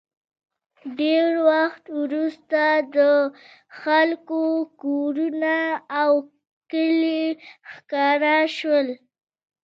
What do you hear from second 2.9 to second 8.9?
د خلکو کورونه او کلي ښکاره شول